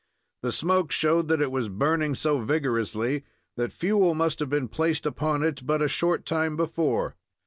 The 0.41 0.51
smoke 0.51 0.91
showed 0.91 1.27
that 1.27 1.43
it 1.43 1.51
was 1.51 1.69
burning 1.69 2.15
so 2.15 2.39
vigorously 2.39 3.23
that 3.55 3.71
fuel 3.71 4.15
must 4.15 4.39
have 4.39 4.49
been 4.49 4.67
placed 4.67 5.05
upon 5.05 5.43
it 5.43 5.63
but 5.63 5.79
a 5.83 5.87
short 5.87 6.25
time 6.25 6.57
before. 6.57 7.15